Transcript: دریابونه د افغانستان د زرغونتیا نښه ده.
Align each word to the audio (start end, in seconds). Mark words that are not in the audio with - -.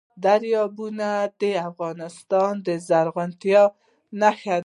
دریابونه 0.25 1.09
د 1.41 1.43
افغانستان 1.69 2.53
د 2.67 2.69
زرغونتیا 2.87 3.63
نښه 4.21 4.55
ده. 4.57 4.59